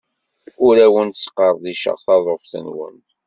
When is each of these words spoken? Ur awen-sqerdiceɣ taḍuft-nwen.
Ur 0.65 0.75
awen-sqerdiceɣ 0.85 1.97
taḍuft-nwen. 2.05 2.97